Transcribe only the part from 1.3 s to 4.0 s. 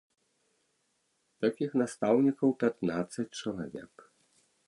Такіх настаўнікаў пятнаццаць чалавек.